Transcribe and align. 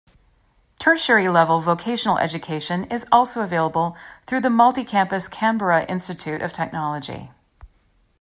Tertiary 0.79 1.29
level 1.29 1.61
vocational 1.61 2.17
education 2.17 2.85
is 2.85 3.05
also 3.11 3.43
available 3.43 3.95
through 4.25 4.41
the 4.41 4.49
multi-campus 4.49 5.27
Canberra 5.27 5.85
Institute 5.85 6.41
of 6.41 6.51
Technology. 6.51 7.29